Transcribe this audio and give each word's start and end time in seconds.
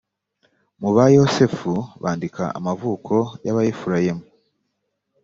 mu 0.81 0.89
bayosefu 0.95 1.71
bandika 2.03 2.43
amavuko 2.57 3.13
y 3.45 3.47
abefurayimu 3.53 4.25